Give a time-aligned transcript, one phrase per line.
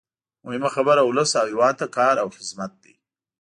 [0.45, 2.93] مهمه خبره ولس او هېواد ته کار او خدمت دی.